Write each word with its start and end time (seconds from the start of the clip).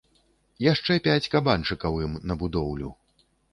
Яшчэ 0.73 0.93
пяць 1.09 1.27
кабанчыкаў 1.35 2.01
ім 2.07 2.19
на 2.31 2.41
будоўлю. 2.43 2.89